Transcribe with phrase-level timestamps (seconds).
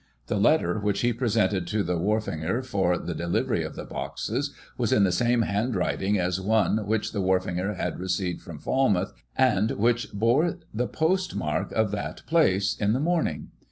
[0.25, 4.91] The letter which he presented to the wharfinger for the delivery of the boxes was
[4.91, 10.11] in the same handwriting as one which the wharfinger had received from Falmouth, and which
[10.11, 13.49] bore the postmark of that place, in the morning.